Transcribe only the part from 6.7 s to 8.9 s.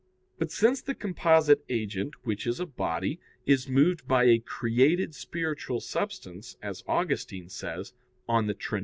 Augustine says (De Trin.